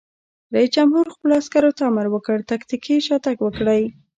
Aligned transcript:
رئیس 0.53 0.69
جمهور 0.77 1.05
خپلو 1.15 1.33
عسکرو 1.41 1.71
ته 1.77 1.83
امر 1.89 2.05
وکړ؛ 2.09 2.37
تکتیکي 2.51 2.95
شاتګ 3.07 3.37
وکړئ! 3.43 3.83